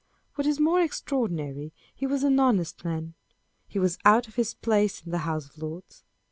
What 0.33 0.47
is 0.47 0.59
more 0.59 0.81
extraordinary, 0.81 1.71
he 1.93 2.07
was 2.07 2.23
an 2.23 2.39
honest 2.39 2.83
man. 2.83 3.13
He 3.67 3.77
was 3.77 3.99
out 4.03 4.27
of 4.27 4.33
his 4.33 4.55
place 4.55 5.03
in 5.05 5.11
the 5.11 5.19
House 5.29 5.45
of 5.45 5.59
Lords. 5.59 6.03